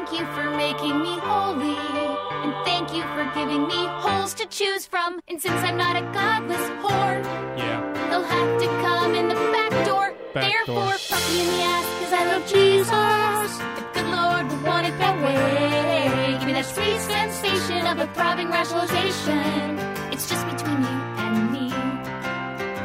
thank 0.00 0.18
you 0.18 0.26
for 0.34 0.50
making 0.56 0.98
me 1.00 1.18
holy. 1.18 1.76
And 2.42 2.54
thank 2.64 2.94
you 2.94 3.02
for 3.14 3.30
giving 3.34 3.66
me 3.68 3.86
holes 4.00 4.32
to 4.34 4.46
choose 4.46 4.86
from. 4.86 5.20
And 5.28 5.40
since 5.40 5.60
I'm 5.62 5.76
not 5.76 5.96
a 5.96 6.00
godless 6.12 6.66
whore, 6.82 7.22
Yeah. 7.58 7.80
they'll 8.08 8.22
have 8.22 8.60
to 8.60 8.66
come 8.66 9.14
in 9.14 9.28
the 9.28 9.34
back 9.34 9.86
door. 9.86 10.14
Back 10.32 10.50
Therefore, 10.50 10.74
door. 10.84 10.92
fuck 10.98 11.30
me 11.32 11.40
in 11.42 11.46
the 11.48 11.62
ass, 11.62 11.86
cause 12.00 12.12
I 12.14 12.24
love 12.32 12.46
Jesus. 12.46 13.58
The 13.76 13.84
good 13.92 14.08
Lord 14.16 14.50
would 14.50 14.62
want 14.62 14.86
it 14.86 14.96
that 14.98 15.16
way. 15.22 16.36
Give 16.38 16.46
me 16.46 16.52
that 16.54 16.64
sweet 16.64 17.00
sensation 17.00 17.86
of 17.86 17.98
a 17.98 18.06
throbbing 18.14 18.48
rationalization. 18.48 19.78
It's 20.12 20.28
just 20.30 20.46
between 20.48 20.80
you 20.80 20.98
and 21.24 21.52
me. 21.52 21.68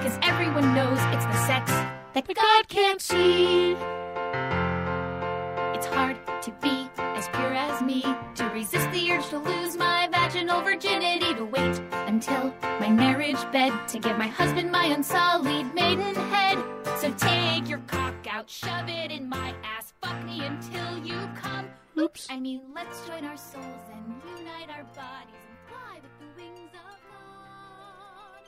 Cause 0.04 0.18
everyone 0.22 0.74
knows 0.74 1.00
it's 1.16 1.26
the 1.26 1.40
sex 1.48 1.72
that 2.14 2.28
God 2.28 2.68
can't 2.68 3.02
see. 3.02 3.78
Marriage 13.26 13.52
bed 13.52 13.88
to 13.88 14.00
give 14.00 14.18
my 14.18 14.28
husband 14.28 14.72
my 14.72 14.86
unsullied 14.86 15.74
maiden 15.74 16.16
head. 16.16 16.58
So 17.00 17.12
take 17.14 17.68
your 17.68 17.80
cock 17.88 18.14
out, 18.30 18.50
shove 18.50 18.88
it 18.88 19.12
in 19.12 19.28
my 19.28 19.54
ass, 19.64 19.94
fuck 20.02 20.24
me 20.26 20.44
until 20.46 20.98
you 21.00 21.18
come. 21.36 21.68
Oops. 21.98 22.28
I 22.30 22.38
mean, 22.38 22.62
let's 22.74 23.06
join 23.08 23.26
our 23.26 23.38
souls 23.38 23.66
and 23.92 24.22
unite 24.38 24.70
our 24.70 24.84
bodies 24.84 25.42
and 25.48 25.58
fly 25.68 25.96
with 25.96 26.12
the 26.20 26.42
wings 26.42 26.72
of 26.74 27.00
God. 27.10 28.44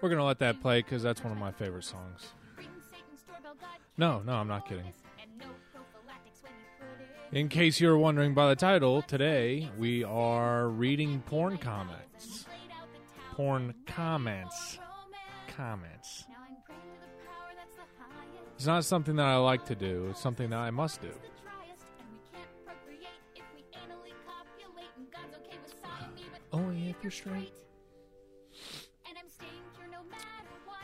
We're 0.00 0.10
gonna 0.10 0.24
let 0.24 0.38
that 0.40 0.60
play 0.60 0.82
because 0.82 1.02
that's 1.02 1.22
one 1.24 1.32
of 1.32 1.38
my 1.38 1.52
favorite 1.52 1.84
songs. 1.84 2.32
Ring 2.56 2.66
Satan's 2.90 3.22
doorbell, 3.26 3.54
God 3.60 3.78
No, 3.96 4.22
no, 4.24 4.34
I'm 4.34 4.48
not 4.48 4.68
kidding. 4.68 4.84
this, 4.84 4.96
and 5.20 5.30
no 5.38 5.46
prophylactics 5.72 6.42
when 6.42 6.52
you 6.52 6.66
put 6.78 7.34
it 7.34 7.38
In 7.38 7.48
case 7.48 7.80
you're 7.80 7.96
wondering 7.98 8.34
by 8.34 8.48
the 8.50 8.56
title, 8.56 9.00
today 9.02 9.70
we 9.78 10.04
are 10.04 10.68
reading 10.68 11.22
porn 11.26 11.56
comments 11.58 12.44
porn 13.38 13.72
comments. 13.86 14.80
Comments. 15.46 16.24
It's 18.56 18.66
not 18.66 18.84
something 18.84 19.14
that 19.14 19.26
I 19.26 19.36
like 19.36 19.64
to 19.66 19.76
do, 19.76 20.08
it's 20.10 20.20
something 20.20 20.50
that 20.50 20.58
I 20.58 20.72
must 20.72 21.00
do. 21.00 21.12
Oh, 26.52 26.58
Only 26.58 26.90
if 26.90 26.96
you're 27.00 27.12
straight. 27.12 27.52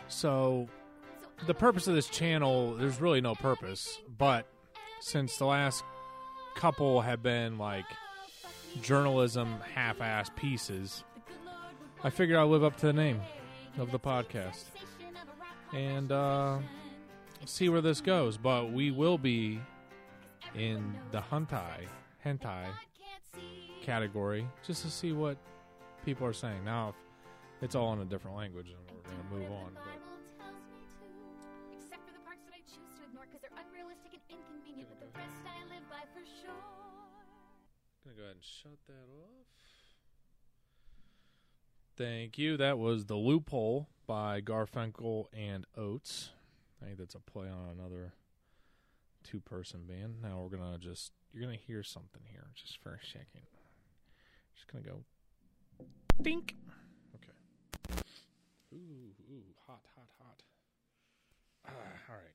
So, 0.07 0.69
the 1.49 1.55
purpose 1.55 1.89
of 1.89 1.97
this 1.97 2.09
channel, 2.09 2.77
there's 2.77 3.01
really 3.01 3.21
no 3.21 3.35
purpose, 3.35 3.99
but 4.17 4.47
since 5.01 5.39
the 5.39 5.47
last 5.47 5.83
couple 6.55 7.01
have 7.01 7.21
been 7.21 7.59
like 7.59 7.87
journalism 8.81 9.57
half 9.75 10.01
ass 10.01 10.31
pieces, 10.37 11.03
I 12.05 12.11
figured 12.11 12.37
I'll 12.39 12.49
live 12.49 12.63
up 12.63 12.77
to 12.77 12.87
the 12.87 12.93
name 12.93 13.23
of 13.79 13.91
the 13.91 13.99
podcast 13.99 14.65
and 15.73 16.13
uh, 16.13 16.59
see 17.47 17.71
where 17.71 17.81
this 17.81 18.03
goes. 18.03 18.37
But 18.37 18.73
we 18.73 18.91
will 18.91 19.17
be 19.17 19.59
in 20.55 20.95
the 21.13 21.23
hentai, 21.23 21.89
hentai 22.23 22.67
category 23.83 24.47
just 24.63 24.83
to 24.83 24.91
see 24.91 25.13
what 25.13 25.39
people 26.05 26.27
are 26.27 26.35
saying. 26.35 26.63
Now, 26.63 26.91
if 26.91 27.63
it's 27.63 27.75
all 27.75 27.95
in 27.95 28.01
a 28.01 28.05
different 28.05 28.37
language, 28.37 28.67
and 28.69 28.77
we're 28.95 29.11
going 29.11 29.17
to 29.17 29.49
move 29.49 29.51
on. 29.59 29.73
But 29.73 29.83
Except 31.81 32.05
for 32.07 32.13
the 32.13 32.21
parts 32.21 32.45
that 32.45 32.53
I 32.53 32.61
choose 32.69 32.93
to 33.01 33.05
ignore 33.09 33.25
because 33.25 33.41
they're 33.41 33.57
unrealistic 33.65 34.13
and 34.13 34.23
inconvenient, 34.29 34.93
but 34.93 35.01
the 35.01 35.09
rest 35.17 35.41
I 35.49 35.65
live 35.73 35.89
by 35.89 36.05
for 36.13 36.21
sure. 36.21 36.53
Gonna 38.05 38.17
go 38.17 38.23
ahead 38.29 38.37
and 38.37 38.45
shut 38.45 38.77
that 38.93 39.09
off. 39.09 39.64
Thank 41.97 42.39
you. 42.39 42.57
That 42.57 42.79
was 42.79 43.05
The 43.05 43.15
Loophole 43.15 43.89
by 44.09 44.41
Garfunkel 44.41 45.27
and 45.33 45.65
Oates. 45.77 46.31
I 46.83 46.87
think 46.87 46.99
that's 46.99 47.15
a 47.15 47.21
play 47.21 47.47
on 47.47 47.71
another 47.79 48.15
two 49.23 49.39
person 49.39 49.85
band. 49.87 50.17
Now 50.21 50.41
we're 50.41 50.57
going 50.57 50.73
to 50.73 50.79
just, 50.79 51.13
you're 51.33 51.45
going 51.45 51.57
to 51.57 51.65
hear 51.65 51.85
something 51.85 52.23
here 52.29 52.47
just 52.57 52.79
for 52.83 52.91
a 52.91 53.07
second. 53.07 53.47
Just 54.57 54.73
going 54.73 54.83
to 54.83 54.91
go 54.91 55.05
think. 56.21 56.57
Okay. 57.15 58.03
Ooh, 58.73 59.15
ooh, 59.33 59.45
hot, 59.69 59.83
hot, 59.95 60.09
hot. 60.19 60.43
Ah, 61.67 61.71
all 62.11 62.17
right. 62.17 62.35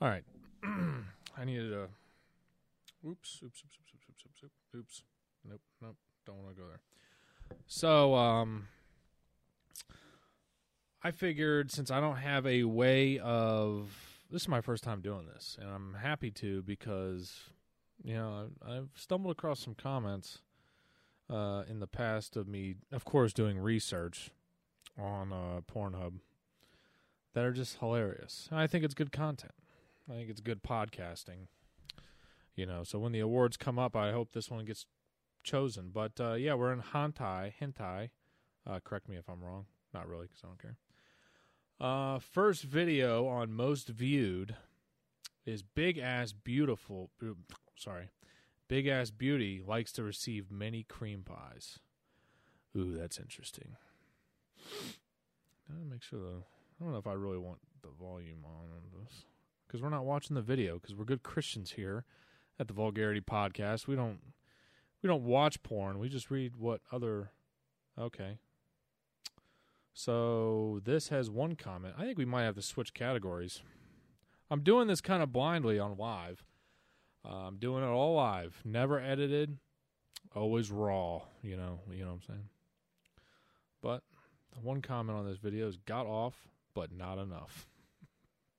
All 0.00 0.08
right. 0.08 1.04
I 1.38 1.44
needed 1.44 1.74
a. 1.74 1.88
Oops, 3.06 3.40
oops, 3.44 3.62
oops, 3.64 3.76
oops, 3.78 3.92
oops, 4.08 4.24
oops, 4.24 4.44
oops, 4.44 4.74
oops. 4.74 5.02
Nope, 5.46 5.60
nope. 5.82 5.96
Don't 6.24 6.38
want 6.38 6.56
to 6.56 6.62
go 6.62 6.66
there. 6.66 6.80
So, 7.66 8.14
um, 8.14 8.68
I 11.02 11.10
figured 11.10 11.70
since 11.70 11.90
I 11.90 12.00
don't 12.00 12.16
have 12.16 12.46
a 12.46 12.64
way 12.64 13.18
of 13.18 13.90
this 14.30 14.42
is 14.42 14.48
my 14.48 14.60
first 14.60 14.84
time 14.84 15.00
doing 15.00 15.26
this, 15.26 15.56
and 15.60 15.68
I'm 15.68 15.94
happy 15.94 16.30
to 16.32 16.62
because 16.62 17.40
you 18.02 18.14
know 18.14 18.48
I've, 18.66 18.90
stumbled 18.94 19.32
across 19.32 19.60
some 19.60 19.74
comments 19.74 20.38
uh, 21.28 21.64
in 21.68 21.80
the 21.80 21.86
past 21.86 22.36
of 22.36 22.46
me, 22.46 22.76
of 22.92 23.04
course, 23.04 23.32
doing 23.32 23.58
research 23.58 24.30
on 24.98 25.32
uh, 25.32 25.60
Pornhub 25.70 26.14
that 27.34 27.44
are 27.44 27.52
just 27.52 27.78
hilarious. 27.78 28.48
I 28.52 28.66
think 28.66 28.84
it's 28.84 28.94
good 28.94 29.12
content. 29.12 29.54
I 30.10 30.14
think 30.14 30.30
it's 30.30 30.40
good 30.40 30.62
podcasting 30.62 31.46
you 32.54 32.66
know 32.66 32.82
so 32.82 32.98
when 32.98 33.12
the 33.12 33.20
awards 33.20 33.56
come 33.56 33.78
up 33.78 33.96
i 33.96 34.12
hope 34.12 34.32
this 34.32 34.50
one 34.50 34.64
gets 34.64 34.86
chosen 35.42 35.90
but 35.92 36.12
uh, 36.20 36.34
yeah 36.34 36.54
we're 36.54 36.72
in 36.72 36.80
hentai 36.80 37.52
hentai. 37.60 38.10
Uh, 38.66 38.78
correct 38.84 39.08
me 39.08 39.16
if 39.16 39.28
i'm 39.28 39.42
wrong. 39.42 39.66
Not 39.92 40.08
really 40.08 40.26
because 40.26 40.42
i 40.44 40.46
don't 40.46 40.62
care. 40.62 40.76
Uh, 41.80 42.18
first 42.18 42.62
video 42.62 43.26
on 43.26 43.52
most 43.52 43.88
viewed 43.88 44.54
is 45.44 45.62
big 45.62 45.98
ass 45.98 46.32
beautiful 46.32 47.10
sorry. 47.76 48.10
Big 48.68 48.86
ass 48.86 49.10
beauty 49.10 49.62
likes 49.66 49.92
to 49.92 50.02
receive 50.02 50.50
many 50.50 50.82
cream 50.84 51.22
pies. 51.24 51.78
Ooh 52.76 52.96
that's 52.96 53.18
interesting. 53.18 53.76
Gotta 55.68 55.84
make 55.88 56.02
sure 56.02 56.20
the 56.20 56.36
i 56.80 56.84
don't 56.84 56.92
know 56.92 56.98
if 56.98 57.06
i 57.06 57.12
really 57.12 57.38
want 57.38 57.58
the 57.82 57.90
volume 58.00 58.44
on 58.44 58.70
on 58.72 59.04
this 59.04 59.24
because 59.66 59.82
we're 59.82 59.88
not 59.88 60.04
watching 60.04 60.34
the 60.34 60.42
video 60.42 60.74
because 60.74 60.94
we're 60.94 61.04
good 61.04 61.22
christians 61.22 61.72
here 61.72 62.04
at 62.58 62.68
the 62.68 62.74
Vulgarity 62.74 63.20
Podcast. 63.20 63.86
We 63.86 63.96
don't 63.96 64.20
we 65.02 65.08
don't 65.08 65.24
watch 65.24 65.62
porn. 65.62 65.98
We 65.98 66.08
just 66.08 66.30
read 66.30 66.56
what 66.56 66.80
other 66.90 67.32
Okay. 67.98 68.38
So 69.94 70.80
this 70.84 71.08
has 71.08 71.30
one 71.30 71.56
comment. 71.56 71.94
I 71.98 72.04
think 72.04 72.16
we 72.16 72.24
might 72.24 72.44
have 72.44 72.54
to 72.54 72.62
switch 72.62 72.94
categories. 72.94 73.62
I'm 74.50 74.62
doing 74.62 74.88
this 74.88 75.00
kind 75.00 75.22
of 75.22 75.32
blindly 75.32 75.78
on 75.78 75.96
live. 75.96 76.44
Uh, 77.24 77.46
I'm 77.46 77.58
doing 77.58 77.84
it 77.84 77.88
all 77.88 78.14
live, 78.14 78.60
never 78.64 78.98
edited, 78.98 79.58
always 80.34 80.70
raw. 80.70 81.20
You 81.42 81.56
know, 81.56 81.80
you 81.90 82.00
know 82.00 82.08
what 82.08 82.14
I'm 82.14 82.22
saying. 82.22 82.48
But 83.80 84.02
the 84.52 84.60
one 84.60 84.82
comment 84.82 85.18
on 85.18 85.26
this 85.26 85.38
video 85.38 85.68
is 85.68 85.76
got 85.76 86.06
off, 86.06 86.48
but 86.74 86.90
not 86.90 87.18
enough. 87.18 87.68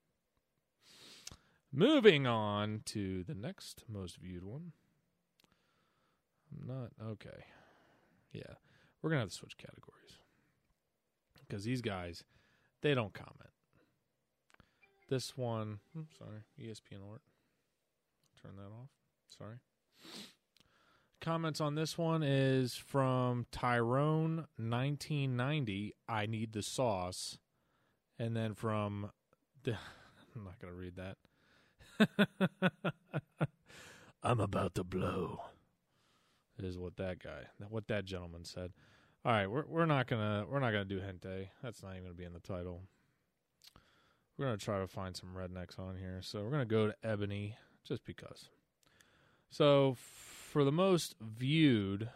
Moving 1.74 2.26
on 2.26 2.82
to 2.86 3.24
the 3.24 3.36
next 3.36 3.84
most 3.90 4.18
viewed 4.18 4.44
one. 4.44 4.72
I'm 6.62 6.68
not 6.68 6.92
okay. 7.12 7.46
Yeah, 8.32 8.54
we're 9.02 9.10
gonna 9.10 9.22
have 9.22 9.30
to 9.30 9.36
switch 9.36 9.58
categories 9.58 10.20
because 11.40 11.64
these 11.64 11.82
guys, 11.82 12.24
they 12.82 12.94
don't 12.94 13.14
comment. 13.14 13.50
This 15.10 15.38
one, 15.38 15.80
hmm, 15.94 16.04
sorry, 16.18 16.44
ESPN 16.60 17.08
alert. 17.08 17.22
Turn 18.42 18.56
that 18.56 18.64
off. 18.64 18.90
Sorry. 19.38 19.58
Comments 21.22 21.62
on 21.62 21.76
this 21.76 21.98
one 21.98 22.24
is 22.24 22.76
from 22.76 23.46
Tyrone, 23.52 24.48
1990. 24.58 25.94
I 26.10 26.26
need 26.26 26.52
the 26.54 26.62
sauce, 26.62 27.38
and 28.20 28.36
then 28.36 28.54
from 28.54 29.12
the. 29.64 29.72
I'm 30.36 30.44
not 30.44 30.60
gonna 30.60 30.74
read 30.74 30.96
that. 30.98 31.18
I'm 34.24 34.40
about 34.40 34.76
to 34.76 34.84
blow. 34.84 35.42
Is 36.60 36.78
what 36.78 36.96
that 36.98 37.20
guy, 37.20 37.48
what 37.70 37.88
that 37.88 38.06
gentleman 38.06 38.46
said. 38.46 38.72
All 39.26 39.32
right, 39.32 39.48
we're 39.48 39.66
we're 39.68 39.86
not 39.86 40.08
gonna 40.08 40.46
we're 40.50 40.60
not 40.60 40.72
gonna 40.72 40.86
do 40.86 41.00
hentai. 41.00 41.48
That's 41.62 41.82
not 41.82 41.92
even 41.92 42.04
gonna 42.04 42.14
be 42.14 42.26
in 42.26 42.34
the 42.34 42.40
title. 42.40 42.84
We're 44.38 44.46
gonna 44.46 44.58
try 44.58 44.80
to 44.80 44.88
find 44.88 45.16
some 45.16 45.36
rednecks 45.36 45.80
on 45.80 45.98
here. 45.98 46.20
So 46.22 46.44
we're 46.44 46.52
gonna 46.52 46.66
go 46.66 46.88
to 46.88 46.96
Ebony 47.04 47.58
just 47.84 48.06
because. 48.06 48.50
So 49.50 49.96
for 50.00 50.64
the 50.64 50.72
most 50.72 51.16
viewed, 51.22 52.10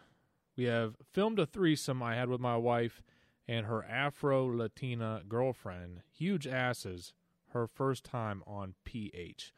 we 0.56 0.64
have 0.64 0.96
filmed 1.12 1.38
a 1.38 1.46
threesome 1.46 2.02
I 2.02 2.14
had 2.14 2.28
with 2.28 2.40
my 2.40 2.56
wife 2.56 3.02
and 3.46 3.66
her 3.66 3.84
Afro 3.84 4.46
Latina 4.46 5.22
girlfriend. 5.28 6.02
Huge 6.12 6.46
asses. 6.46 7.12
Her 7.52 7.66
first 7.66 8.04
time 8.04 8.42
on 8.46 8.74
PH. 8.84 9.52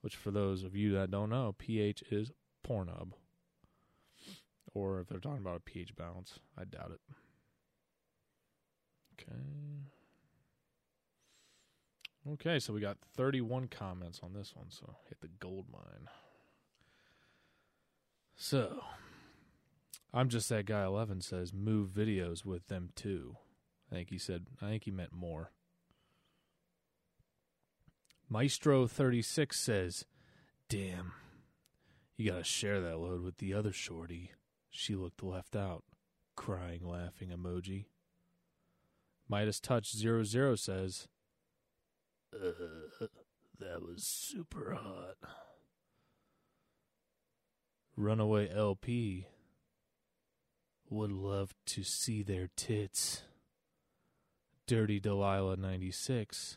which 0.00 0.16
for 0.16 0.30
those 0.30 0.64
of 0.64 0.74
you 0.76 0.92
that 0.92 1.10
don't 1.10 1.30
know, 1.30 1.54
pH 1.56 2.02
is 2.10 2.32
Pornhub. 2.66 3.12
Or 4.74 5.00
if 5.00 5.08
they're 5.08 5.20
talking 5.20 5.38
about 5.38 5.56
a 5.56 5.60
pH 5.60 5.94
balance, 5.96 6.38
I 6.56 6.64
doubt 6.64 6.92
it. 6.92 7.00
Okay. 9.20 9.38
Okay, 12.32 12.58
so 12.60 12.72
we 12.72 12.80
got 12.80 12.98
31 13.16 13.66
comments 13.68 14.20
on 14.22 14.32
this 14.32 14.54
one, 14.54 14.70
so 14.70 14.94
hit 15.08 15.20
the 15.20 15.28
gold 15.40 15.66
mine. 15.72 16.08
So, 18.36 18.82
I'm 20.14 20.28
just 20.28 20.48
that 20.48 20.66
guy 20.66 20.84
11 20.84 21.22
says 21.22 21.52
move 21.52 21.90
videos 21.90 22.44
with 22.44 22.68
them 22.68 22.90
too. 22.94 23.36
I 23.90 23.96
think 23.96 24.10
he 24.10 24.18
said, 24.18 24.46
I 24.60 24.66
think 24.66 24.84
he 24.84 24.90
meant 24.90 25.12
more. 25.12 25.50
Maestro 28.28 28.86
36 28.86 29.58
says, 29.58 30.06
Damn, 30.68 31.12
you 32.16 32.30
gotta 32.30 32.44
share 32.44 32.80
that 32.80 32.98
load 32.98 33.22
with 33.22 33.38
the 33.38 33.52
other 33.52 33.72
shorty. 33.72 34.30
She 34.72 34.96
looked 34.96 35.22
left 35.22 35.54
out. 35.54 35.84
Crying, 36.34 36.80
laughing 36.82 37.28
emoji. 37.28 37.84
Midas 39.28 39.60
Touch 39.60 39.94
00 39.94 40.54
says, 40.56 41.08
uh, 42.34 43.06
That 43.60 43.82
was 43.82 44.02
super 44.02 44.74
hot. 44.74 45.16
Runaway 47.96 48.50
LP 48.50 49.26
would 50.88 51.12
love 51.12 51.54
to 51.66 51.82
see 51.84 52.22
their 52.22 52.48
tits. 52.56 53.22
Dirty 54.66 54.98
Delilah 54.98 55.56
96 55.56 56.56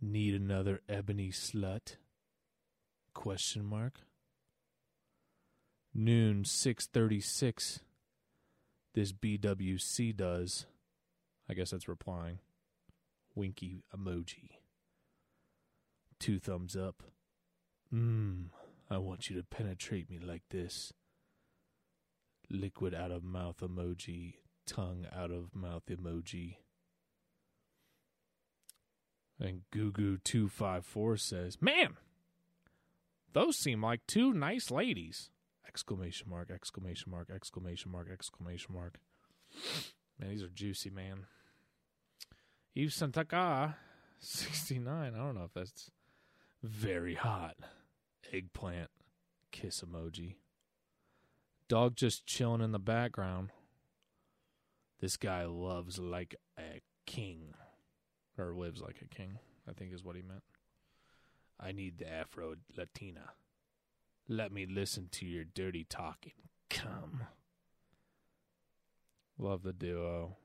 need 0.00 0.34
another 0.34 0.80
ebony 0.88 1.30
slut? 1.30 1.96
Question 3.14 3.64
mark. 3.64 4.00
Noon 5.94 6.44
636 6.44 7.80
this 8.98 9.12
BWC 9.12 10.16
does. 10.16 10.66
I 11.48 11.54
guess 11.54 11.70
that's 11.70 11.86
replying. 11.86 12.40
Winky 13.34 13.84
emoji. 13.96 14.58
Two 16.18 16.40
thumbs 16.40 16.74
up. 16.74 17.04
Mmm, 17.94 18.46
I 18.90 18.98
want 18.98 19.30
you 19.30 19.36
to 19.36 19.44
penetrate 19.44 20.10
me 20.10 20.18
like 20.18 20.42
this. 20.50 20.92
Liquid 22.50 22.92
out 22.92 23.12
of 23.12 23.22
mouth 23.22 23.58
emoji. 23.60 24.34
Tongue 24.66 25.06
out 25.14 25.30
of 25.30 25.54
mouth 25.54 25.84
emoji. 25.88 26.56
And 29.38 29.62
Gugu254 29.72 31.20
says, 31.20 31.62
Man, 31.62 31.96
those 33.32 33.56
seem 33.56 33.80
like 33.80 34.04
two 34.08 34.32
nice 34.32 34.72
ladies. 34.72 35.30
Exclamation 35.68 36.28
mark, 36.30 36.50
exclamation 36.50 37.10
mark, 37.10 37.28
exclamation 37.34 37.92
mark, 37.92 38.08
exclamation 38.10 38.74
mark. 38.74 38.98
Man, 40.18 40.30
these 40.30 40.42
are 40.42 40.48
juicy, 40.48 40.90
man. 40.90 41.26
Eve 42.74 42.88
Santaka, 42.88 43.74
69. 44.18 45.14
I 45.14 45.16
don't 45.16 45.34
know 45.34 45.44
if 45.44 45.54
that's 45.54 45.90
very 46.62 47.14
hot. 47.14 47.56
Eggplant, 48.32 48.90
kiss 49.52 49.82
emoji. 49.82 50.36
Dog 51.68 51.96
just 51.96 52.26
chilling 52.26 52.62
in 52.62 52.72
the 52.72 52.78
background. 52.78 53.50
This 55.00 55.16
guy 55.16 55.44
loves 55.44 55.98
like 55.98 56.34
a 56.58 56.80
king. 57.06 57.54
Or 58.38 58.54
lives 58.54 58.80
like 58.80 59.02
a 59.02 59.14
king, 59.14 59.38
I 59.68 59.72
think 59.72 59.92
is 59.92 60.04
what 60.04 60.14
he 60.14 60.22
meant. 60.22 60.44
I 61.58 61.72
need 61.72 61.98
the 61.98 62.08
Afro 62.08 62.54
Latina. 62.76 63.32
Let 64.28 64.52
me 64.52 64.66
listen 64.66 65.08
to 65.12 65.26
your 65.26 65.44
dirty 65.44 65.84
talking. 65.88 66.32
Come. 66.68 67.22
Love 69.38 69.62
the 69.62 69.72
duo. 69.72 70.36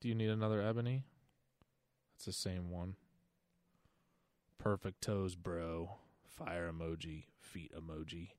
Do 0.00 0.08
you 0.08 0.14
need 0.14 0.30
another 0.30 0.62
ebony? 0.62 1.04
It's 2.16 2.24
the 2.24 2.32
same 2.32 2.70
one. 2.70 2.94
Perfect 4.56 5.02
toes, 5.02 5.34
bro. 5.34 5.98
Fire 6.24 6.72
emoji. 6.72 7.24
Feet 7.38 7.72
emoji. 7.76 8.30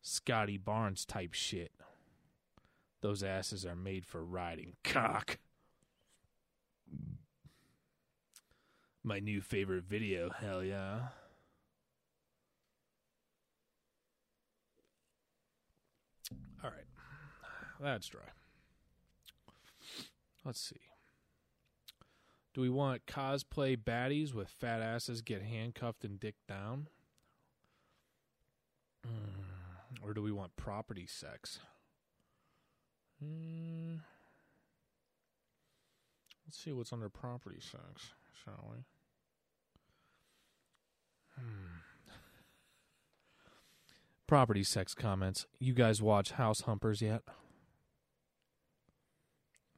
Scotty 0.00 0.58
Barnes 0.58 1.04
type 1.04 1.32
shit. 1.32 1.72
Those 3.00 3.24
asses 3.24 3.66
are 3.66 3.74
made 3.74 4.06
for 4.06 4.24
riding 4.24 4.76
cock. 4.84 5.38
My 9.02 9.18
new 9.18 9.40
favorite 9.40 9.84
video, 9.84 10.30
hell 10.30 10.62
yeah. 10.62 11.08
All 16.62 16.70
right. 16.70 16.86
That's 17.82 18.06
dry. 18.06 18.20
Let's 20.44 20.60
see. 20.60 20.76
Do 22.54 22.60
we 22.60 22.68
want 22.68 23.06
cosplay 23.06 23.76
baddies 23.76 24.32
with 24.32 24.48
fat 24.48 24.80
asses 24.80 25.20
get 25.20 25.42
handcuffed 25.42 26.04
and 26.04 26.20
dick 26.20 26.36
down? 26.46 26.88
Mm, 29.06 30.04
or 30.04 30.14
do 30.14 30.22
we 30.22 30.30
want 30.30 30.54
property 30.54 31.06
sex? 31.06 31.58
Mm, 33.24 34.00
let's 36.46 36.58
see 36.58 36.72
what's 36.72 36.92
under 36.92 37.08
property 37.08 37.60
sex, 37.60 38.12
shall 38.44 38.70
we? 38.70 38.84
Hmm. 41.36 41.78
Property 44.28 44.62
sex 44.62 44.94
comments. 44.94 45.46
You 45.58 45.72
guys 45.72 46.00
watch 46.00 46.32
House 46.32 46.62
Humpers 46.62 47.02
yet? 47.02 47.22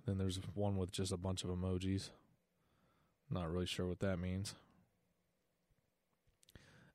Then 0.06 0.18
there's 0.18 0.38
one 0.54 0.76
with 0.76 0.90
just 0.90 1.12
a 1.12 1.16
bunch 1.16 1.44
of 1.44 1.50
emojis. 1.50 2.10
Not 3.30 3.50
really 3.50 3.66
sure 3.66 3.86
what 3.86 4.00
that 4.00 4.18
means. 4.18 4.54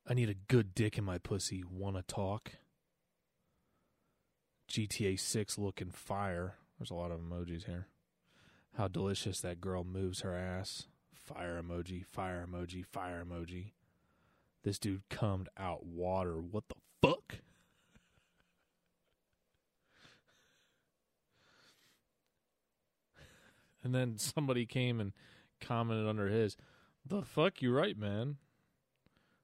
I 0.07 0.13
need 0.13 0.29
a 0.29 0.35
good 0.35 0.73
dick 0.73 0.97
in 0.97 1.03
my 1.03 1.17
pussy. 1.17 1.63
Wanna 1.63 2.03
talk? 2.03 2.51
GTA 4.69 5.19
6 5.19 5.57
looking 5.57 5.89
fire. 5.91 6.55
There's 6.77 6.91
a 6.91 6.95
lot 6.95 7.11
of 7.11 7.19
emojis 7.19 7.65
here. 7.65 7.87
How 8.77 8.87
delicious 8.87 9.41
that 9.41 9.59
girl 9.59 9.83
moves 9.83 10.21
her 10.21 10.35
ass. 10.35 10.85
Fire 11.13 11.61
emoji, 11.61 12.05
fire 12.05 12.47
emoji, 12.49 12.85
fire 12.85 13.23
emoji. 13.25 13.71
This 14.63 14.79
dude 14.79 15.07
cummed 15.09 15.49
out 15.57 15.85
water. 15.85 16.39
What 16.39 16.65
the 16.69 16.75
fuck? 17.01 17.35
And 23.89 23.95
then 23.95 24.19
somebody 24.19 24.67
came 24.67 24.99
and 24.99 25.13
commented 25.59 26.07
under 26.07 26.27
his, 26.27 26.55
The 27.03 27.23
fuck, 27.23 27.59
you 27.59 27.73
right, 27.73 27.97
man. 27.97 28.37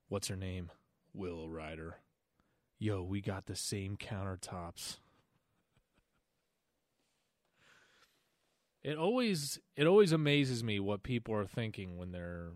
What's 0.07 0.27
her 0.27 0.35
name? 0.35 0.69
Willow 1.15 1.47
Ryder. 1.47 1.95
Yo, 2.77 3.01
we 3.01 3.21
got 3.21 3.47
the 3.47 3.55
same 3.55 3.97
countertops. 3.97 4.97
It 8.83 8.99
always 8.99 9.57
it 9.75 9.87
always 9.87 10.11
amazes 10.11 10.63
me 10.63 10.79
what 10.79 11.01
people 11.01 11.33
are 11.33 11.47
thinking 11.47 11.97
when 11.97 12.11
they're 12.11 12.51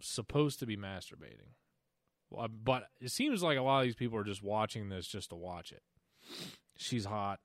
supposed 0.00 0.58
to 0.58 0.66
be 0.66 0.76
masturbating. 0.76 1.54
But 2.64 2.88
it 3.00 3.12
seems 3.12 3.44
like 3.44 3.58
a 3.58 3.62
lot 3.62 3.78
of 3.78 3.84
these 3.84 3.94
people 3.94 4.18
are 4.18 4.24
just 4.24 4.42
watching 4.42 4.88
this 4.88 5.06
just 5.06 5.30
to 5.30 5.36
watch 5.36 5.70
it. 5.70 5.84
She's 6.76 7.04
hot. 7.04 7.38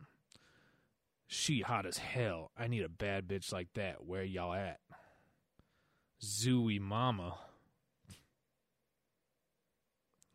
She 1.27 1.61
hot 1.61 1.85
as 1.85 1.97
hell. 1.97 2.51
I 2.57 2.67
need 2.67 2.83
a 2.83 2.89
bad 2.89 3.27
bitch 3.27 3.51
like 3.51 3.73
that. 3.73 4.05
Where 4.05 4.23
y'all 4.23 4.53
at? 4.53 4.79
Zooey 6.21 6.79
Mama. 6.79 7.35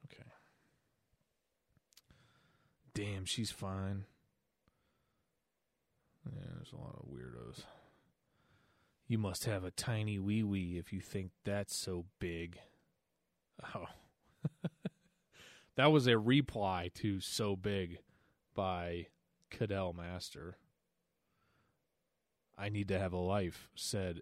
Okay. 0.04 0.28
Damn, 2.94 3.24
she's 3.24 3.50
fine. 3.50 4.04
Yeah, 6.30 6.42
there's 6.54 6.72
a 6.72 6.76
lot 6.76 6.96
of 6.96 7.06
weirdos. 7.08 7.64
You 9.06 9.16
must 9.16 9.46
have 9.46 9.64
a 9.64 9.70
tiny 9.70 10.18
wee 10.18 10.42
wee 10.42 10.76
if 10.78 10.92
you 10.92 11.00
think 11.00 11.30
that's 11.44 11.74
so 11.74 12.04
big. 12.18 12.58
Oh. 13.74 13.86
that 15.76 15.86
was 15.86 16.06
a 16.06 16.18
reply 16.18 16.90
to 16.96 17.20
So 17.20 17.56
Big 17.56 17.98
by 18.54 19.06
Cadell 19.50 19.94
Master. 19.94 20.58
I 22.58 22.68
need 22.68 22.88
to 22.88 22.98
have 22.98 23.12
a 23.12 23.18
life, 23.18 23.70
said 23.74 24.20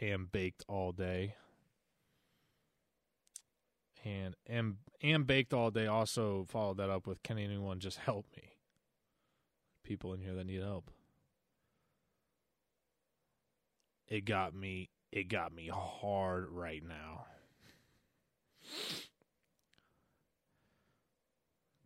Am 0.00 0.28
Baked 0.30 0.64
All 0.68 0.92
Day. 0.92 1.34
And 4.04 4.34
Am, 4.48 4.78
Am 5.02 5.24
Baked 5.24 5.52
All 5.52 5.70
Day 5.70 5.86
also 5.86 6.46
followed 6.48 6.76
that 6.76 6.90
up 6.90 7.06
with 7.06 7.22
Can 7.22 7.38
anyone 7.38 7.80
just 7.80 7.98
help 7.98 8.26
me? 8.36 8.50
People 9.84 10.12
in 10.12 10.20
here 10.20 10.34
that 10.34 10.46
need 10.46 10.62
help. 10.62 10.90
It 14.06 14.24
got 14.24 14.54
me 14.54 14.90
it 15.10 15.28
got 15.28 15.52
me 15.54 15.70
hard 15.72 16.48
right 16.50 16.82
now. 16.86 17.26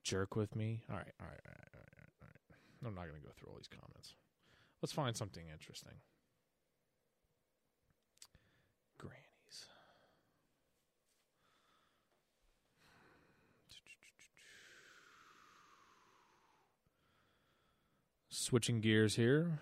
jerk 0.06 0.36
with 0.36 0.54
me. 0.54 0.82
All 0.88 0.96
right, 0.96 1.12
all 1.20 1.26
right, 1.26 1.40
all 1.44 1.52
right, 1.52 1.68
all 1.75 1.80
right, 1.82 2.12
all 2.22 2.28
right. 2.28 2.86
I'm 2.86 2.94
not 2.94 3.10
going 3.10 3.20
to 3.20 3.26
go 3.26 3.32
through 3.36 3.50
all 3.50 3.56
these 3.56 3.68
comments. 3.68 4.14
Let's 4.83 4.92
find 4.92 5.16
something 5.16 5.45
interesting. 5.52 5.95
Grannies. 8.99 9.66
Switching 18.28 18.80
gears 18.80 19.16
here. 19.16 19.61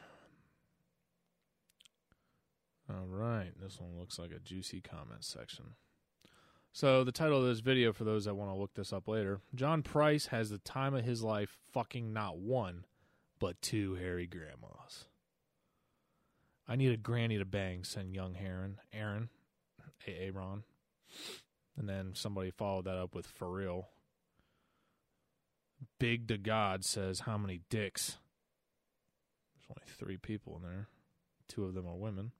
All 2.90 3.06
right, 3.06 3.52
this 3.62 3.80
one 3.80 3.98
looks 3.98 4.18
like 4.18 4.30
a 4.30 4.38
juicy 4.38 4.82
comment 4.82 5.24
section. 5.24 5.76
So 6.72 7.02
the 7.04 7.12
title 7.12 7.38
of 7.38 7.46
this 7.46 7.60
video, 7.60 7.92
for 7.92 8.04
those 8.04 8.24
that 8.24 8.34
want 8.34 8.50
to 8.50 8.56
look 8.56 8.74
this 8.74 8.92
up 8.92 9.08
later, 9.08 9.40
John 9.54 9.82
Price 9.82 10.26
has 10.26 10.50
the 10.50 10.58
time 10.58 10.92
of 10.92 11.04
his 11.04 11.22
life 11.22 11.56
fucking 11.72 12.12
not 12.12 12.38
one, 12.38 12.84
but 13.44 13.60
two 13.60 13.94
hairy 13.96 14.26
grandmas. 14.26 15.04
I 16.66 16.76
need 16.76 16.92
a 16.92 16.96
granny 16.96 17.36
to 17.36 17.44
bang, 17.44 17.84
send 17.84 18.14
young 18.14 18.38
Aaron, 18.42 18.78
Aaron, 18.90 19.28
Aaron. 20.08 20.62
And 21.76 21.86
then 21.86 22.12
somebody 22.14 22.50
followed 22.50 22.86
that 22.86 22.96
up 22.96 23.14
with 23.14 23.26
for 23.26 23.50
real. 23.50 23.88
Big 26.00 26.26
to 26.28 26.38
God 26.38 26.86
says, 26.86 27.20
How 27.20 27.36
many 27.36 27.60
dicks? 27.68 28.16
There's 29.54 29.66
only 29.68 29.92
three 29.94 30.16
people 30.16 30.56
in 30.56 30.62
there. 30.62 30.88
Two 31.46 31.66
of 31.66 31.74
them 31.74 31.86
are 31.86 31.96
women. 31.96 32.32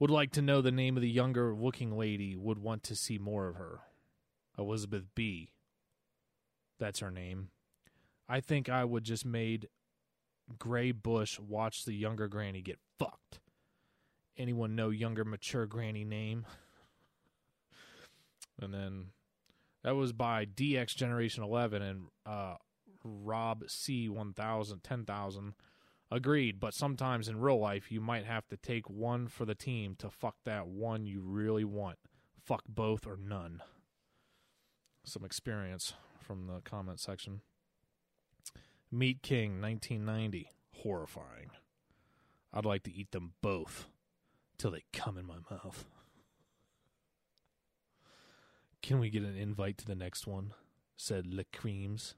Would 0.00 0.10
like 0.10 0.32
to 0.32 0.42
know 0.42 0.60
the 0.60 0.70
name 0.70 0.98
of 0.98 1.00
the 1.00 1.08
younger 1.08 1.54
looking 1.54 1.96
lady. 1.96 2.36
Would 2.36 2.58
want 2.58 2.82
to 2.82 2.94
see 2.94 3.16
more 3.16 3.48
of 3.48 3.56
her. 3.56 3.80
Elizabeth 4.58 5.04
B. 5.14 5.52
That's 6.78 7.00
her 7.00 7.10
name. 7.10 7.48
I 8.30 8.38
think 8.40 8.68
I 8.68 8.84
would 8.84 9.02
just 9.02 9.26
made 9.26 9.68
Gray 10.56 10.92
Bush 10.92 11.40
watch 11.40 11.84
the 11.84 11.92
younger 11.92 12.28
granny 12.28 12.62
get 12.62 12.78
fucked. 12.96 13.40
Anyone 14.38 14.76
know 14.76 14.90
younger 14.90 15.24
mature 15.24 15.66
granny 15.66 16.04
name? 16.04 16.46
and 18.62 18.72
then 18.72 19.06
that 19.82 19.96
was 19.96 20.12
by 20.12 20.46
DX 20.46 20.94
Generation 20.94 21.42
11 21.42 21.82
and 21.82 22.02
uh, 22.24 22.54
Rob 23.02 23.64
C 23.66 24.08
1000 24.08 24.84
10000 24.84 25.54
agreed, 26.12 26.60
but 26.60 26.72
sometimes 26.72 27.28
in 27.28 27.40
real 27.40 27.58
life 27.58 27.90
you 27.90 28.00
might 28.00 28.26
have 28.26 28.46
to 28.48 28.56
take 28.56 28.88
one 28.88 29.26
for 29.26 29.44
the 29.44 29.56
team 29.56 29.96
to 29.98 30.08
fuck 30.08 30.36
that 30.44 30.68
one 30.68 31.04
you 31.04 31.20
really 31.20 31.64
want. 31.64 31.98
Fuck 32.44 32.62
both 32.68 33.08
or 33.08 33.16
none. 33.16 33.60
Some 35.04 35.24
experience 35.24 35.94
from 36.20 36.46
the 36.46 36.60
comment 36.62 37.00
section. 37.00 37.40
Meat 38.90 39.22
King 39.22 39.60
1990. 39.60 40.50
Horrifying. 40.82 41.50
I'd 42.52 42.64
like 42.64 42.82
to 42.84 42.92
eat 42.92 43.12
them 43.12 43.32
both 43.42 43.86
till 44.58 44.70
they 44.70 44.84
come 44.92 45.16
in 45.16 45.26
my 45.26 45.38
mouth. 45.50 45.84
Can 48.82 48.98
we 48.98 49.10
get 49.10 49.22
an 49.22 49.36
invite 49.36 49.78
to 49.78 49.86
the 49.86 49.94
next 49.94 50.26
one? 50.26 50.52
said 50.96 51.26
Le 51.26 51.44
Creams. 51.44 52.14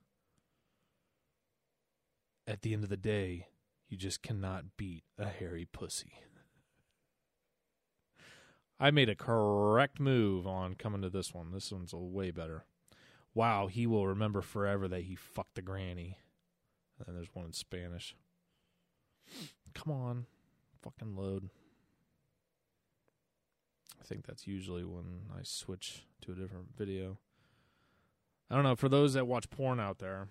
At 2.46 2.62
the 2.62 2.72
end 2.72 2.82
of 2.82 2.90
the 2.90 2.96
day, 2.96 3.46
you 3.88 3.96
just 3.96 4.22
cannot 4.22 4.76
beat 4.76 5.04
a 5.18 5.28
hairy 5.28 5.66
pussy. 5.70 6.14
I 8.80 8.90
made 8.90 9.08
a 9.08 9.14
correct 9.14 10.00
move 10.00 10.46
on 10.46 10.74
coming 10.74 11.02
to 11.02 11.10
this 11.10 11.32
one. 11.32 11.52
This 11.52 11.70
one's 11.70 11.94
way 11.94 12.32
better. 12.32 12.64
Wow, 13.34 13.66
he 13.66 13.86
will 13.86 14.06
remember 14.06 14.42
forever 14.42 14.88
that 14.88 15.02
he 15.02 15.14
fucked 15.14 15.54
the 15.54 15.62
granny. 15.62 16.18
And 17.06 17.16
there's 17.16 17.34
one 17.34 17.46
in 17.46 17.52
Spanish. 17.52 18.14
Come 19.74 19.92
on, 19.92 20.26
fucking 20.82 21.16
load. 21.16 21.48
I 24.00 24.04
think 24.04 24.26
that's 24.26 24.46
usually 24.46 24.84
when 24.84 25.22
I 25.32 25.40
switch 25.42 26.02
to 26.22 26.32
a 26.32 26.34
different 26.34 26.76
video. 26.76 27.18
I 28.50 28.54
don't 28.54 28.64
know. 28.64 28.76
For 28.76 28.88
those 28.88 29.14
that 29.14 29.26
watch 29.26 29.48
porn 29.48 29.80
out 29.80 29.98
there, 29.98 30.28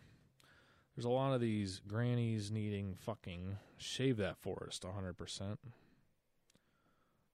there's 0.95 1.05
a 1.05 1.09
lot 1.09 1.33
of 1.33 1.41
these 1.41 1.81
grannies 1.87 2.51
needing 2.51 2.95
fucking 2.99 3.57
shave 3.77 4.17
that 4.17 4.37
forest 4.37 4.83
100%. 4.83 5.57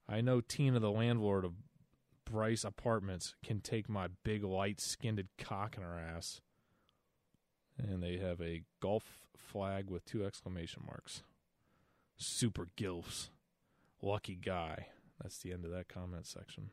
I 0.08 0.22
know 0.22 0.40
Tina, 0.40 0.80
the 0.80 0.92
landlord 0.92 1.44
of 1.44 1.54
Bryce 2.30 2.64
Apartments, 2.64 3.36
can 3.44 3.62
take 3.62 3.90
my 3.90 4.08
big 4.24 4.44
light 4.44 4.80
skinned 4.80 5.24
cock 5.38 5.76
in 5.78 5.84
her 5.84 5.98
ass. 5.98 6.42
And 7.78 8.02
they 8.02 8.18
have 8.18 8.42
a 8.42 8.64
golf 8.80 9.04
flag 9.36 9.90
with 9.90 10.06
two 10.06 10.26
exclamation 10.26 10.84
marks. 10.86 11.24
Super 12.18 12.68
gilfs. 12.76 13.30
Lucky 14.02 14.36
guy. 14.36 14.88
That's 15.22 15.38
the 15.40 15.52
end 15.52 15.66
of 15.66 15.72
that 15.72 15.88
comment 15.88 16.26
section. 16.26 16.72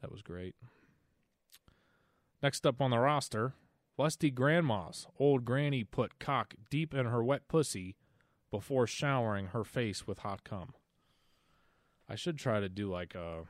That 0.00 0.12
was 0.12 0.22
great. 0.22 0.54
Next 2.42 2.66
up 2.66 2.80
on 2.80 2.90
the 2.90 2.98
roster, 2.98 3.54
Lusty 3.96 4.30
Grandma's 4.30 5.06
old 5.18 5.44
granny 5.44 5.84
put 5.84 6.18
cock 6.18 6.54
deep 6.68 6.92
in 6.92 7.06
her 7.06 7.22
wet 7.22 7.48
pussy 7.48 7.96
before 8.50 8.86
showering 8.86 9.48
her 9.48 9.64
face 9.64 10.06
with 10.06 10.20
hot 10.20 10.44
cum. 10.44 10.74
I 12.08 12.16
should 12.16 12.38
try 12.38 12.60
to 12.60 12.68
do 12.68 12.90
like 12.90 13.14
a 13.14 13.44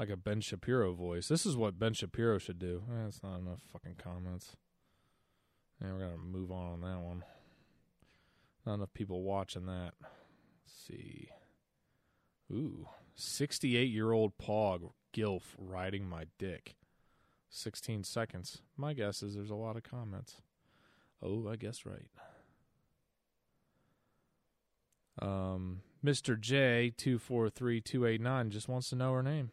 like 0.00 0.08
a 0.08 0.16
Ben 0.16 0.40
Shapiro 0.40 0.94
voice. 0.94 1.28
This 1.28 1.44
is 1.44 1.58
what 1.58 1.78
Ben 1.78 1.92
Shapiro 1.92 2.38
should 2.38 2.58
do. 2.58 2.84
Eh, 2.90 3.04
that's 3.04 3.22
not 3.22 3.38
enough 3.38 3.60
fucking 3.70 3.96
comments. 4.02 4.56
Yeah, 5.78 5.92
we're 5.92 5.98
gonna 5.98 6.16
move 6.16 6.50
on 6.50 6.72
on 6.72 6.80
that 6.80 7.00
one. 7.00 7.22
Not 8.64 8.74
enough 8.76 8.94
people 8.94 9.22
watching 9.22 9.66
that. 9.66 9.92
Let's 10.00 10.86
see. 10.88 11.28
Ooh, 12.50 12.88
68 13.14 13.90
year 13.90 14.12
old 14.12 14.38
Pog 14.38 14.92
Gilf 15.14 15.42
riding 15.58 16.08
my 16.08 16.24
dick. 16.38 16.76
16 17.50 18.04
seconds. 18.04 18.62
My 18.78 18.94
guess 18.94 19.22
is 19.22 19.34
there's 19.34 19.50
a 19.50 19.54
lot 19.54 19.76
of 19.76 19.82
comments. 19.82 20.40
Oh, 21.22 21.46
I 21.46 21.56
guess 21.56 21.84
right. 21.84 22.08
Um, 25.20 25.82
Mr. 26.02 26.40
J 26.40 26.90
two 26.96 27.18
four 27.18 27.50
three 27.50 27.82
two 27.82 28.06
eight 28.06 28.22
nine 28.22 28.48
just 28.48 28.66
wants 28.66 28.88
to 28.88 28.96
know 28.96 29.12
her 29.12 29.22
name. 29.22 29.50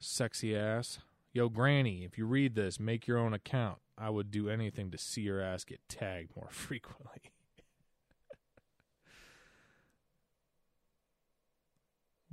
Sexy 0.00 0.56
ass. 0.56 0.98
Yo, 1.32 1.48
Granny, 1.48 2.04
if 2.04 2.16
you 2.16 2.26
read 2.26 2.54
this, 2.54 2.80
make 2.80 3.06
your 3.06 3.18
own 3.18 3.34
account. 3.34 3.78
I 3.96 4.10
would 4.10 4.30
do 4.30 4.48
anything 4.48 4.90
to 4.90 4.98
see 4.98 5.22
your 5.22 5.40
ass 5.40 5.64
get 5.64 5.80
tagged 5.88 6.34
more 6.36 6.48
frequently. 6.50 7.32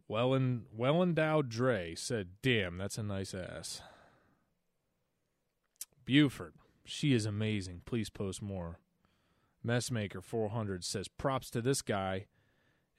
well, 0.07 0.39
well 0.71 1.01
endowed 1.01 1.49
Dre 1.49 1.95
said, 1.95 2.29
Damn, 2.41 2.77
that's 2.77 2.97
a 2.97 3.03
nice 3.03 3.33
ass. 3.33 3.81
Buford, 6.05 6.53
she 6.85 7.13
is 7.13 7.25
amazing. 7.25 7.81
Please 7.85 8.09
post 8.09 8.41
more. 8.41 8.79
Messmaker 9.65 10.23
400 10.23 10.83
says, 10.83 11.07
Props 11.07 11.49
to 11.49 11.61
this 11.61 11.81
guy. 11.81 12.27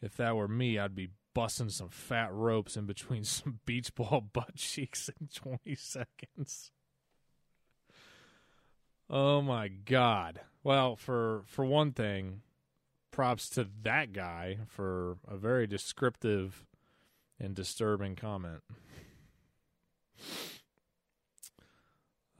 If 0.03 0.17
that 0.17 0.35
were 0.37 0.49
me, 0.49 0.79
I'd 0.79 0.97
be 0.97 1.11
busting 1.37 1.69
some 1.69 1.91
fat 1.91 2.33
ropes 2.33 2.79
in 2.79 2.87
between 2.87 3.23
some 3.25 3.61
beach 3.67 3.95
ball 3.95 4.23
butt 4.33 4.57
cheeks 4.57 5.11
in 5.21 5.29
20 5.29 5.75
seconds. 5.75 6.73
Oh 9.11 9.43
my 9.43 9.69
god. 9.69 10.41
Well, 10.65 10.97
for 10.97 11.43
for 11.47 11.65
one 11.65 11.93
thing, 11.93 12.41
props 13.11 13.51
to 13.51 13.69
that 13.83 14.15
guy 14.15 14.61
for 14.67 15.19
a 15.29 15.37
very 15.37 15.67
descriptive 15.67 16.65
and 17.39 17.55
disturbing 17.55 18.17
comment. 18.17 18.63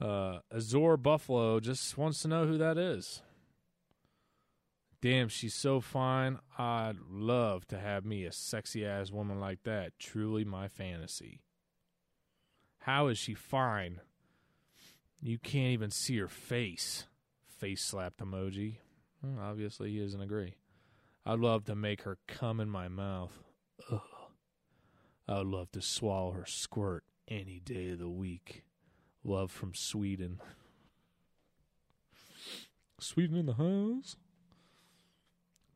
Uh, 0.01 0.39
Azor 0.51 0.97
Buffalo 0.97 1.59
just 1.59 1.97
wants 1.97 2.21
to 2.23 2.27
know 2.27 2.47
who 2.47 2.57
that 2.57 2.79
is. 2.79 3.21
Damn, 5.01 5.29
she's 5.29 5.53
so 5.53 5.79
fine. 5.79 6.39
I'd 6.57 6.97
love 7.09 7.67
to 7.67 7.79
have 7.79 8.03
me 8.03 8.25
a 8.25 8.31
sexy 8.31 8.85
ass 8.85 9.11
woman 9.11 9.39
like 9.39 9.63
that. 9.63 9.99
Truly 9.99 10.43
my 10.43 10.67
fantasy. 10.67 11.41
How 12.79 13.07
is 13.07 13.17
she 13.17 13.35
fine? 13.35 14.01
You 15.21 15.37
can't 15.37 15.73
even 15.73 15.91
see 15.91 16.17
her 16.17 16.27
face. 16.27 17.05
Face 17.47 17.83
slapped 17.83 18.19
emoji. 18.19 18.77
Well, 19.21 19.43
obviously, 19.43 19.91
he 19.91 19.99
doesn't 19.99 20.21
agree. 20.21 20.55
I'd 21.25 21.39
love 21.39 21.65
to 21.65 21.75
make 21.75 22.03
her 22.03 22.17
come 22.27 22.59
in 22.59 22.69
my 22.69 22.87
mouth. 22.87 23.43
Ugh. 23.91 24.01
I 25.27 25.39
would 25.39 25.47
love 25.47 25.71
to 25.73 25.81
swallow 25.81 26.31
her 26.31 26.45
squirt 26.45 27.03
any 27.27 27.59
day 27.59 27.89
of 27.89 27.99
the 27.99 28.09
week. 28.09 28.63
Love 29.23 29.51
from 29.51 29.73
Sweden. 29.73 30.39
Sweden 32.99 33.35
in 33.35 33.45
the 33.45 33.53
house? 33.53 34.15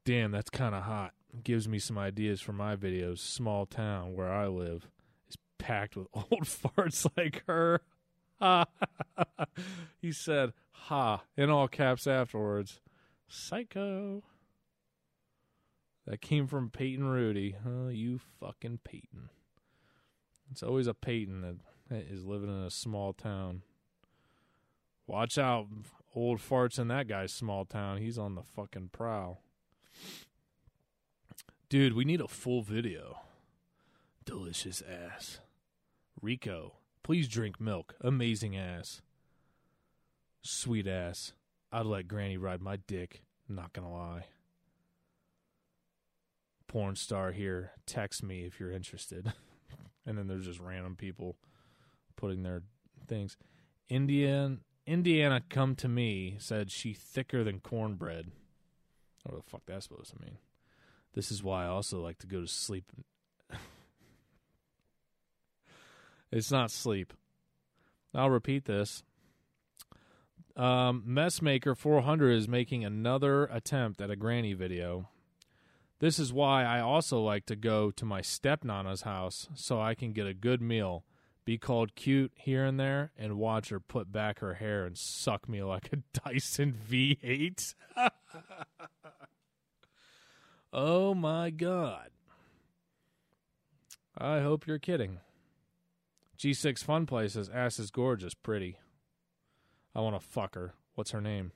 Damn, 0.06 0.32
that's 0.32 0.50
kind 0.50 0.74
of 0.74 0.84
hot. 0.84 1.14
Gives 1.44 1.68
me 1.68 1.80
some 1.80 1.98
ideas 1.98 2.42
for 2.42 2.54
my 2.54 2.76
videos. 2.76 3.20
Small 3.20 3.66
town 3.66 4.16
where 4.16 4.32
I 4.32 4.48
live 4.48 4.90
is 5.30 5.38
packed 5.60 5.96
with 5.96 6.08
old 6.14 6.44
farts 6.44 7.08
like 7.16 7.44
her. 7.48 7.82
He 10.02 10.12
said, 10.12 10.54
ha, 10.72 11.24
in 11.38 11.52
all 11.52 11.68
caps 11.68 12.08
afterwards. 12.08 12.80
Psycho. 13.28 14.24
That 16.08 16.22
came 16.22 16.48
from 16.48 16.72
Peyton 16.72 17.06
Rudy. 17.06 17.56
Oh, 17.66 17.90
you 17.90 18.20
fucking 18.40 18.80
Peyton. 18.84 19.30
It's 20.52 20.64
always 20.64 20.88
a 20.88 20.96
Peyton 20.96 21.60
that 21.90 22.08
is 22.10 22.26
living 22.26 22.50
in 22.50 22.64
a 22.64 22.72
small 22.72 23.14
town. 23.14 23.62
Watch 25.06 25.38
out, 25.38 25.68
old 26.16 26.40
farts 26.40 26.80
in 26.80 26.88
that 26.88 27.08
guy's 27.08 27.32
small 27.32 27.64
town. 27.64 27.98
He's 27.98 28.18
on 28.18 28.36
the 28.36 28.44
fucking 28.44 28.90
prowl. 28.92 29.44
Dude, 31.70 31.94
we 31.94 32.04
need 32.04 32.20
a 32.20 32.28
full 32.28 32.62
video. 32.62 33.20
Delicious 34.26 34.82
ass. 34.82 35.40
Rico, 36.22 36.74
please 37.02 37.28
drink 37.28 37.62
milk. 37.62 37.96
Amazing 38.02 38.58
ass. 38.58 39.02
Sweet 40.42 40.88
ass. 40.88 41.34
I'd 41.72 41.86
let 41.86 42.08
Granny 42.08 42.38
ride 42.38 42.62
my 42.62 42.76
dick. 42.76 43.24
Not 43.48 43.74
gonna 43.74 43.92
lie. 43.92 44.26
Porn 46.68 46.96
star 46.96 47.32
here. 47.32 47.72
Text 47.86 48.22
me 48.24 48.44
if 48.44 48.60
you're 48.60 48.72
interested. 48.72 49.32
and 50.06 50.18
then 50.18 50.28
there's 50.28 50.46
just 50.46 50.60
random 50.60 50.96
people 50.96 51.38
putting 52.16 52.44
their 52.44 52.64
things. 53.08 53.38
Indian 53.90 54.62
Indiana 54.86 55.42
come 55.50 55.76
to 55.76 55.88
me 55.88 56.36
said 56.40 56.72
she 56.72 56.94
thicker 56.94 57.44
than 57.44 57.60
cornbread. 57.60 58.32
What 59.24 59.36
the 59.36 59.50
fuck 59.50 59.62
that's 59.66 59.88
supposed 59.88 60.12
to 60.12 60.22
mean? 60.22 60.38
This 61.14 61.32
is 61.32 61.44
why 61.44 61.66
I 61.66 61.68
also 61.68 62.02
like 62.02 62.20
to 62.20 62.28
go 62.28 62.42
to 62.42 62.48
sleep. 62.48 62.86
it's 66.32 66.52
not 66.52 66.72
sleep. 66.72 67.14
I'll 68.14 68.30
repeat 68.30 68.66
this. 68.66 69.04
Um, 70.56 71.04
Messmaker 71.08 71.78
400 71.78 72.32
is 72.32 72.48
making 72.48 72.84
another 72.84 73.46
attempt 73.46 74.02
at 74.02 74.12
a 74.12 74.16
granny 74.16 74.54
video. 74.54 75.08
This 76.00 76.18
is 76.18 76.34
why 76.34 76.64
I 76.64 76.80
also 76.80 77.22
like 77.22 77.46
to 77.46 77.56
go 77.56 77.92
to 77.92 78.06
my 78.06 78.22
stepnana's 78.22 79.04
house 79.04 79.48
so 79.54 79.80
I 79.80 79.94
can 79.94 80.14
get 80.14 80.28
a 80.28 80.34
good 80.34 80.62
meal, 80.62 81.06
be 81.46 81.58
called 81.58 81.96
cute 81.96 82.32
here 82.36 82.66
and 82.66 82.80
there, 82.80 83.12
and 83.18 83.38
watch 83.38 83.70
her 83.70 83.80
put 83.80 84.12
back 84.12 84.40
her 84.40 84.56
hair 84.56 84.84
and 84.84 84.98
suck 84.98 85.48
me 85.48 85.62
like 85.62 85.94
a 85.94 85.98
Dyson 86.20 86.76
V8. 86.90 87.76
oh 90.74 91.14
my 91.14 91.50
god. 91.50 92.10
I 94.18 94.40
hope 94.40 94.68
you're 94.68 94.80
kidding. 94.80 95.20
G6 96.38 96.84
Fun 96.84 97.06
Place 97.06 97.34
says 97.34 97.50
ass 97.50 97.80
is 97.80 97.92
gorgeous, 97.92 98.34
pretty. 98.34 98.78
I 99.96 100.02
want 100.02 100.20
to 100.20 100.26
fuck 100.26 100.56
her. 100.56 100.74
What's 100.96 101.12
her 101.12 101.22
name? 101.22 101.52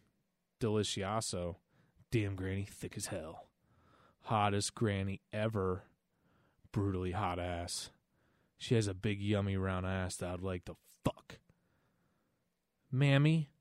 Delicioso. 0.60 1.56
Damn 2.12 2.36
granny, 2.36 2.68
thick 2.70 2.96
as 2.96 3.08
hell. 3.08 3.48
Hottest 4.24 4.74
granny 4.76 5.22
ever. 5.34 5.84
Brutally 6.72 7.12
hot 7.12 7.40
ass. 7.40 7.90
She 8.58 8.76
has 8.76 8.88
a 8.88 8.94
big, 8.94 9.22
yummy, 9.22 9.58
round 9.58 9.86
ass 9.86 10.16
that 10.18 10.30
I'd 10.30 10.42
like 10.42 10.66
to 10.66 10.76
fuck. 11.04 11.40
Mammy. 12.92 13.50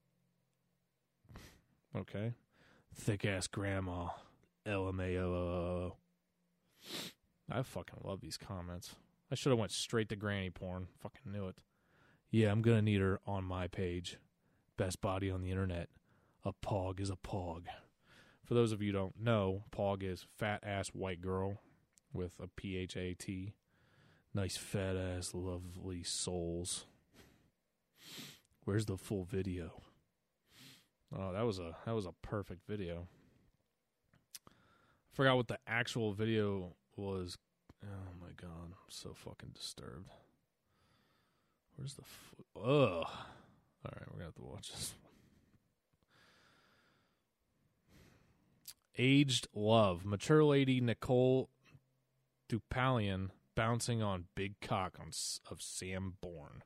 Okay. 1.96 2.32
Thick 2.92 3.24
ass 3.24 3.46
grandma. 3.46 4.08
LMAO. 4.66 5.92
I 7.50 7.62
fucking 7.62 8.00
love 8.02 8.20
these 8.20 8.36
comments. 8.36 8.94
I 9.30 9.34
should 9.34 9.50
have 9.50 9.58
went 9.58 9.72
straight 9.72 10.08
to 10.10 10.16
granny 10.16 10.50
porn. 10.50 10.88
Fucking 11.02 11.32
knew 11.32 11.48
it. 11.48 11.56
Yeah, 12.30 12.50
I'm 12.50 12.62
gonna 12.62 12.82
need 12.82 13.00
her 13.00 13.20
on 13.26 13.44
my 13.44 13.68
page. 13.68 14.18
Best 14.76 15.00
body 15.00 15.30
on 15.30 15.42
the 15.42 15.50
internet. 15.50 15.88
A 16.44 16.52
pog 16.52 17.00
is 17.00 17.10
a 17.10 17.16
pog. 17.16 17.66
For 18.44 18.54
those 18.54 18.72
of 18.72 18.82
you 18.82 18.92
don't 18.92 19.18
know, 19.20 19.64
pog 19.70 20.02
is 20.02 20.26
fat 20.36 20.60
ass 20.64 20.88
white 20.88 21.20
girl 21.20 21.60
with 22.12 22.32
a 22.42 22.48
P 22.48 22.76
H 22.76 22.96
A 22.96 23.14
T. 23.14 23.54
Nice 24.34 24.56
fat 24.56 24.96
ass 24.96 25.32
lovely 25.32 26.02
souls. 26.02 26.86
Where's 28.64 28.86
the 28.86 28.96
full 28.96 29.24
video? 29.24 29.82
Oh, 31.16 31.32
that 31.32 31.46
was 31.46 31.58
a 31.58 31.76
that 31.86 31.94
was 31.94 32.06
a 32.06 32.14
perfect 32.22 32.66
video. 32.66 33.06
Forgot 35.14 35.36
what 35.36 35.48
the 35.48 35.58
actual 35.66 36.12
video 36.12 36.74
was. 36.96 37.38
Oh 37.84 38.12
my 38.20 38.30
god, 38.36 38.50
I'm 38.66 38.74
so 38.88 39.14
fucking 39.14 39.50
disturbed. 39.54 40.10
Where's 41.76 41.94
the 41.94 42.02
f- 42.02 42.34
ugh? 42.56 42.64
All 42.64 43.92
right, 43.92 44.06
we're 44.08 44.14
gonna 44.14 44.24
have 44.24 44.34
to 44.34 44.42
watch 44.42 44.72
this. 44.72 44.94
Aged 48.98 49.48
love, 49.54 50.04
mature 50.04 50.44
lady 50.44 50.80
Nicole 50.80 51.48
Dupalian 52.48 53.30
bouncing 53.54 54.02
on 54.02 54.24
big 54.34 54.58
cock 54.60 54.96
on 55.00 55.08
of 55.48 55.62
Sam 55.62 56.14
Bourne. 56.20 56.62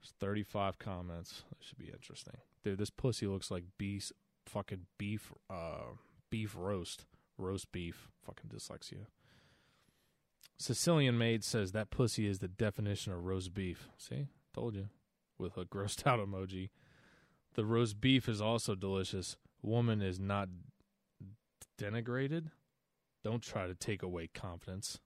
There's 0.00 0.12
35 0.20 0.78
comments. 0.78 1.44
That 1.48 1.64
should 1.64 1.78
be 1.78 1.90
interesting. 1.90 2.36
Dude, 2.62 2.78
this 2.78 2.90
pussy 2.90 3.26
looks 3.26 3.50
like 3.50 3.64
beef, 3.78 4.12
fucking 4.46 4.86
beef, 4.98 5.32
uh, 5.48 5.94
beef 6.30 6.54
roast, 6.56 7.04
roast 7.36 7.70
beef. 7.72 8.08
Fucking 8.24 8.50
dyslexia. 8.50 9.06
Sicilian 10.58 11.16
maid 11.16 11.42
says 11.42 11.72
that 11.72 11.90
pussy 11.90 12.26
is 12.26 12.38
the 12.38 12.48
definition 12.48 13.12
of 13.12 13.24
roast 13.24 13.54
beef. 13.54 13.88
See, 13.96 14.28
told 14.54 14.74
you. 14.74 14.88
With 15.38 15.56
a 15.56 15.64
grossed 15.64 16.06
out 16.06 16.20
emoji. 16.20 16.70
The 17.54 17.64
roast 17.64 18.00
beef 18.00 18.28
is 18.28 18.40
also 18.40 18.74
delicious. 18.74 19.36
Woman 19.62 20.02
is 20.02 20.20
not 20.20 20.48
denigrated. 21.78 22.50
Don't 23.24 23.42
try 23.42 23.66
to 23.66 23.74
take 23.74 24.02
away 24.02 24.28
confidence. 24.32 25.00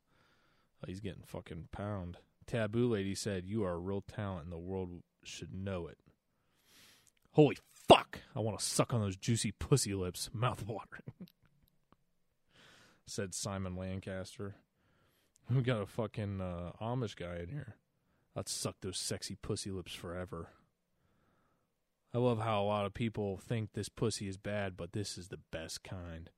Oh, 0.83 0.87
he's 0.87 1.01
getting 1.01 1.23
fucking 1.25 1.69
pound. 1.73 2.19
Taboo 2.47 2.89
lady 2.89 3.15
said, 3.15 3.47
"You 3.47 3.65
are 3.65 3.73
a 3.73 3.79
real 3.79 4.03
talent, 4.03 4.45
and 4.45 4.53
the 4.53 4.59
world 4.59 5.03
should 5.25 5.55
know 5.55 5.87
it." 5.87 5.99
Holy 7.31 7.57
fuck! 7.89 8.21
I 8.35 8.41
want 8.41 8.59
to 8.59 8.65
suck 8.65 8.93
on 8.93 9.01
those 9.01 9.17
juicy 9.17 9.53
pussy 9.53 9.95
lips. 9.95 10.31
Mouth 10.35 10.67
watering. 10.67 11.29
said 13.07 13.35
Simon 13.35 13.77
Lancaster. 13.77 14.57
We 15.51 15.63
got 15.63 15.83
a 15.83 15.87
fucking 15.87 16.41
uh, 16.41 16.73
Amish 16.81 17.17
guy 17.17 17.37
in 17.43 17.49
here. 17.49 17.77
I'd 18.37 18.49
suck 18.49 18.77
those 18.81 18.99
sexy 18.99 19.37
pussy 19.37 19.71
lips 19.71 19.95
forever. 19.95 20.49
I 22.15 22.19
love 22.19 22.41
how 22.41 22.63
a 22.63 22.65
lot 22.67 22.87
of 22.87 22.95
people 22.95 23.37
think 23.39 23.73
this 23.73 23.89
pussy 23.89 24.29
is 24.29 24.37
bad, 24.37 24.77
but 24.77 24.93
this 24.93 25.19
is 25.19 25.29
the 25.29 25.41
best 25.51 25.83
kind. 25.83 26.31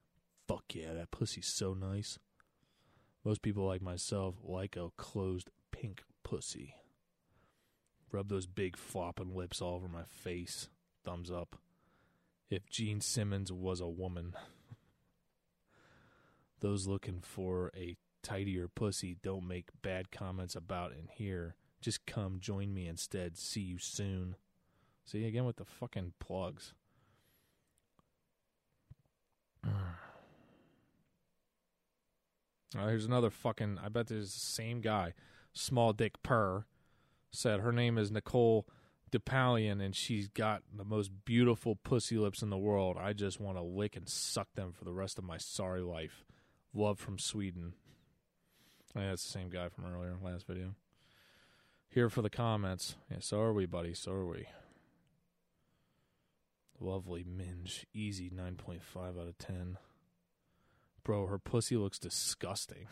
Fuck 0.49 0.65
yeah, 0.75 0.93
that 0.95 1.11
pussy's 1.11 1.47
so 1.47 1.75
nice. 1.75 2.19
Most 3.25 3.43
people 3.43 3.67
like 3.67 3.83
myself 3.83 4.37
like 4.43 4.77
a 4.77 4.91
closed 4.97 5.51
pink 5.73 6.03
pussy. 6.23 6.75
Rub 8.11 8.29
those 8.29 8.47
big 8.47 8.77
flopping 8.77 9.35
lips 9.35 9.61
all 9.61 9.75
over 9.75 9.89
my 9.89 10.05
face. 10.05 10.69
Thumbs 11.07 11.31
up. 11.31 11.57
If 12.51 12.69
Gene 12.69 13.01
Simmons 13.01 13.53
was 13.53 13.81
a 13.81 13.89
woman. 13.89 14.35
Those 16.61 16.87
looking 16.89 17.21
for 17.23 17.71
a 17.77 17.97
tidier 18.23 18.67
pussy 18.67 19.17
don't 19.23 19.47
make 19.47 19.69
bad 19.83 20.11
comments 20.11 20.57
about 20.57 20.91
in 20.93 21.09
here. 21.09 21.55
Just 21.81 22.07
come 22.07 22.41
join 22.41 22.75
me 22.75 22.89
instead. 22.89 23.39
See 23.39 23.61
you 23.61 23.79
soon. 23.79 24.35
See 25.05 25.19
you 25.21 25.29
again 25.29 25.45
with 25.45 25.57
the 25.57 25.65
fucking 25.65 26.15
plugs. 26.19 26.75
Here's 32.75 33.07
another 33.07 33.31
fucking. 33.31 33.79
I 33.83 33.89
bet 33.89 34.09
there's 34.09 34.35
the 34.35 34.41
same 34.41 34.81
guy. 34.81 35.15
Small 35.53 35.93
Dick 35.93 36.21
Purr 36.25 36.67
said 37.31 37.61
her 37.61 37.71
name 37.73 37.97
is 37.97 38.11
Nicole 38.11 38.67
Dupalian 39.13 39.81
and 39.83 39.95
she's 39.95 40.29
got 40.29 40.63
the 40.75 40.85
most 40.85 41.11
beautiful 41.25 41.77
pussy 41.77 42.19
lips 42.19 42.43
in 42.43 42.51
the 42.51 42.59
world. 42.59 42.97
I 43.01 43.13
just 43.13 43.41
want 43.41 43.57
to 43.57 43.63
lick 43.63 43.97
and 43.97 44.09
suck 44.09 44.49
them 44.55 44.73
for 44.73 44.85
the 44.85 44.93
rest 44.93 45.19
of 45.19 45.25
my 45.25 45.39
sorry 45.39 45.83
life. 45.83 46.25
Love 46.75 46.99
from 46.99 47.19
Sweden. 47.19 47.75
Oh, 48.97 49.01
yeah, 49.01 49.13
it's 49.13 49.25
the 49.25 49.33
same 49.33 49.49
guy 49.49 49.69
from 49.69 49.85
earlier, 49.87 50.17
last 50.23 50.47
video. 50.47 50.75
Here 51.89 52.11
for 52.11 52.23
the 52.23 52.31
comments. 52.31 52.97
Yeah, 53.11 53.19
so 53.21 53.41
are 53.41 53.53
we, 53.53 53.67
buddy. 53.67 53.95
So 53.95 54.13
are 54.13 54.27
we. 54.27 54.47
Lovely 56.81 57.25
minge. 57.25 57.87
Easy 57.95 58.31
9.5 58.31 59.21
out 59.21 59.29
of 59.29 59.39
10. 59.39 59.79
Bro, 61.05 61.27
her 61.27 61.39
pussy 61.39 61.77
looks 61.77 61.99
disgusting. 61.99 62.89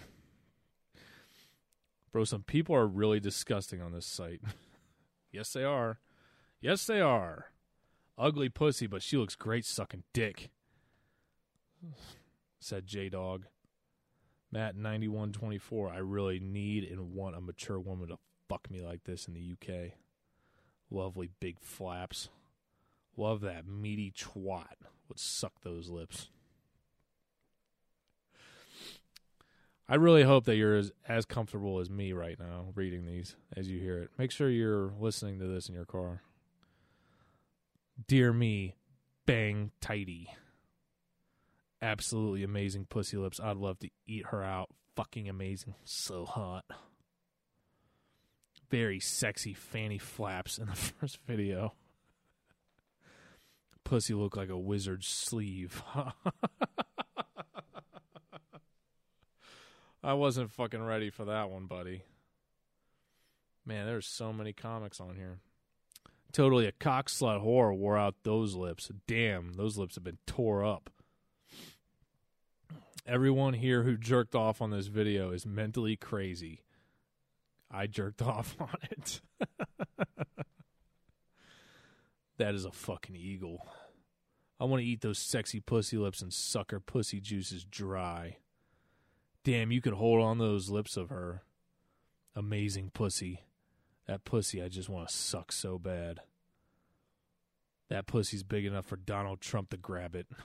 Bro, 2.13 2.25
some 2.25 2.43
people 2.43 2.77
are 2.77 2.87
really 2.87 3.19
disgusting 3.19 3.83
on 3.83 3.93
this 3.93 4.07
site. 4.07 4.41
yes, 5.33 5.53
they 5.53 5.65
are. 5.65 5.99
Yes, 6.65 6.87
they 6.87 6.99
are. 7.03 7.51
Ugly 8.17 8.49
pussy, 8.49 8.87
but 8.87 9.03
she 9.03 9.19
looks 9.19 9.35
great 9.35 9.67
sucking 9.67 10.05
dick. 10.15 10.49
Said 12.59 12.87
J 12.87 13.11
Dog. 13.11 13.45
Matt 14.51 14.75
ninety 14.75 15.07
one 15.07 15.31
twenty 15.31 15.59
four. 15.59 15.91
I 15.91 15.99
really 15.99 16.41
need 16.41 16.85
and 16.85 17.13
want 17.13 17.37
a 17.37 17.43
mature 17.43 17.79
woman 17.79 18.09
to 18.09 18.17
fuck 18.49 18.71
me 18.71 18.81
like 18.81 19.05
this 19.05 19.29
in 19.29 19.35
the 19.35 19.53
UK. 19.53 19.93
Lovely 20.91 21.29
big 21.39 21.61
flaps. 21.61 22.31
Love 23.15 23.43
that 23.43 23.67
meaty 23.67 24.11
twat 24.11 24.87
would 25.11 25.19
suck 25.19 25.61
those 25.61 25.91
lips. 25.91 26.31
I 29.87 29.97
really 29.97 30.23
hope 30.23 30.47
that 30.47 30.57
you're 30.57 30.77
as, 30.77 30.93
as 31.07 31.27
comfortable 31.27 31.79
as 31.79 31.91
me 31.91 32.15
right 32.15 32.41
now 32.41 32.69
reading 32.75 33.05
these 33.05 33.37
as 33.55 33.69
you 33.69 33.81
hear 33.81 33.99
it. 33.99 34.13
Make 34.17 34.31
sure 34.31 34.49
you're 34.49 34.95
listening 34.99 35.39
to 35.41 35.47
this 35.47 35.69
in 35.69 35.75
your 35.75 35.85
car. 35.85 36.23
Dear 38.07 38.33
me, 38.33 38.75
bang 39.25 39.71
tighty. 39.81 40.29
Absolutely 41.81 42.43
amazing 42.43 42.87
pussy 42.87 43.17
lips. 43.17 43.39
I'd 43.41 43.57
love 43.57 43.79
to 43.81 43.91
eat 44.07 44.27
her 44.27 44.43
out. 44.43 44.71
Fucking 44.97 45.29
amazing. 45.29 45.75
So 45.85 46.25
hot. 46.25 46.65
Very 48.71 48.99
sexy 48.99 49.55
fanny 49.55 49.99
flaps 49.99 50.59
in 50.59 50.67
the 50.67 50.75
first 50.77 51.19
video. 51.27 51.75
Pussy 53.85 54.15
looked 54.15 54.37
like 54.37 54.49
a 54.49 54.59
wizard's 54.59 55.07
sleeve. 55.07 55.83
I 60.03 60.15
wasn't 60.15 60.51
fucking 60.51 60.83
ready 60.83 61.11
for 61.11 61.27
that 61.27 61.51
one, 61.51 61.67
buddy. 61.67 62.03
Man, 63.65 63.87
there's 63.87 64.07
so 64.07 64.33
many 64.33 64.53
comics 64.53 65.01
on 65.01 65.15
here. 65.17 65.39
Totally 66.35 66.67
a 66.67 66.73
cock 66.73 67.09
slut 67.09 67.45
whore 67.45 67.77
wore 67.77 67.97
out 67.97 68.17
those 68.25 68.57
lips. 68.57 68.91
Damn, 69.07 69.53
those 69.53 69.79
lips 69.79 69.95
have 69.95 70.03
been 70.03 70.19
tore 70.27 70.65
up. 70.65 70.91
Everyone 73.07 73.55
here 73.55 73.85
who 73.85 73.97
jerked 73.97 74.35
off 74.35 74.61
on 74.61 74.71
this 74.71 74.89
video 74.89 75.31
is 75.31 75.47
mentally 75.47 75.95
crazy. 75.95 76.65
I 77.71 77.87
jerked 77.87 78.21
off 78.23 78.57
on 78.59 78.75
it. 78.91 79.21
that 82.39 82.57
is 82.57 82.65
a 82.65 82.73
fucking 82.73 83.15
eagle. 83.15 83.69
I 84.59 84.65
want 84.65 84.81
to 84.81 84.89
eat 84.89 85.03
those 85.03 85.21
sexy 85.21 85.61
pussy 85.61 85.99
lips 85.99 86.21
and 86.21 86.33
suck 86.33 86.73
her 86.73 86.81
pussy 86.81 87.21
juices 87.21 87.65
dry. 87.65 88.39
Damn, 89.45 89.71
you 89.71 89.81
could 89.81 89.95
hold 89.95 90.21
on 90.21 90.39
those 90.39 90.69
lips 90.69 90.97
of 90.97 91.11
her. 91.11 91.45
Amazing 92.35 92.91
pussy. 92.93 93.45
That 94.07 94.25
pussy 94.25 94.63
I 94.63 94.69
just 94.69 94.89
want 94.89 95.09
to 95.09 95.15
suck 95.15 95.53
so 95.53 95.79
bad. 95.79 96.21
That 97.91 98.07
pussy's 98.07 98.43
big 98.43 98.65
enough 98.65 98.87
for 98.87 98.97
Donald 98.97 99.41
Trump 99.41 99.71
to 99.71 99.77
grab 99.77 100.15
it. 100.15 100.27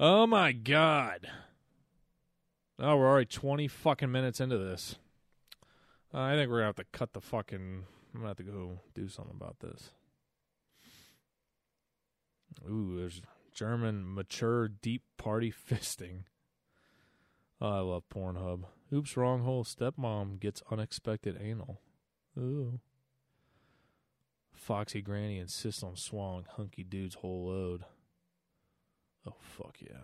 oh 0.00 0.26
my 0.26 0.52
god. 0.52 1.28
Oh, 2.78 2.96
we're 2.96 3.08
already 3.08 3.26
20 3.26 3.68
fucking 3.68 4.10
minutes 4.10 4.40
into 4.40 4.58
this. 4.58 4.96
Uh, 6.12 6.20
I 6.20 6.34
think 6.34 6.50
we're 6.50 6.60
going 6.60 6.72
to 6.72 6.80
have 6.80 6.86
to 6.92 6.98
cut 6.98 7.12
the 7.12 7.20
fucking. 7.20 7.84
I'm 8.14 8.20
going 8.20 8.22
to 8.22 8.28
have 8.28 8.36
to 8.38 8.42
go 8.42 8.80
do 8.94 9.08
something 9.08 9.34
about 9.36 9.60
this. 9.60 9.90
Ooh, 12.68 12.96
there's 12.96 13.20
German 13.52 14.14
mature 14.14 14.68
deep 14.68 15.02
party 15.16 15.52
fisting. 15.70 16.24
Oh, 17.64 17.70
I 17.70 17.80
love 17.80 18.02
Pornhub. 18.14 18.64
Oops, 18.92 19.16
wrong 19.16 19.42
hole. 19.42 19.64
Stepmom 19.64 20.38
gets 20.38 20.62
unexpected 20.70 21.38
anal. 21.40 21.80
Ooh. 22.38 22.78
Foxy 24.52 25.00
Granny 25.00 25.38
insists 25.38 25.82
on 25.82 25.96
swallowing 25.96 26.44
hunky 26.46 26.84
dude's 26.84 27.14
whole 27.14 27.46
load. 27.46 27.86
Oh, 29.26 29.36
fuck 29.40 29.78
yeah. 29.80 30.02